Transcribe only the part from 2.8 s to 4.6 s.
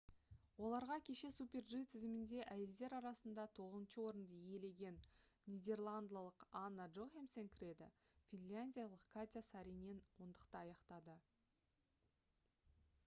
арасында тоғызыншы орынды